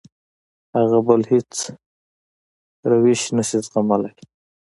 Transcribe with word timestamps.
هغه 0.75 0.97
بل 1.07 1.21
هېڅ 1.31 1.51
روش 2.89 3.21
نه 3.35 3.43
شي 3.49 3.57
زغملی. 3.65 4.11